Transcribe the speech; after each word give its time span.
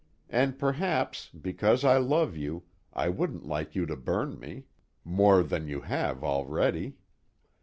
And 0.31 0.57
perhaps 0.57 1.29
(because 1.29 1.85
I 1.85 1.97
love 1.99 2.35
you) 2.35 2.63
I 2.91 3.07
wouldn't 3.09 3.45
like 3.45 3.75
you 3.75 3.85
to 3.85 3.95
burn 3.95 4.39
me. 4.39 4.63
"More 5.03 5.43
than 5.43 5.67
you 5.67 5.81
have 5.81 6.23
already. 6.23 6.95